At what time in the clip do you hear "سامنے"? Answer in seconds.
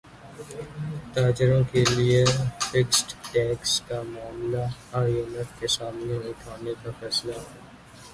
5.77-6.15